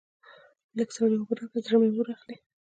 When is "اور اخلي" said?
1.95-2.35